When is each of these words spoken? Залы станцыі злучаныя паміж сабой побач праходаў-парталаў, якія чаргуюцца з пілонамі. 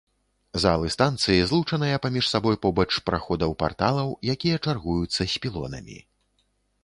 Залы 0.61 0.87
станцыі 0.95 1.43
злучаныя 1.49 1.99
паміж 2.05 2.25
сабой 2.29 2.57
побач 2.63 2.87
праходаў-парталаў, 3.09 4.09
якія 4.37 4.57
чаргуюцца 4.69 5.19
з 5.19 5.43
пілонамі. 5.45 5.97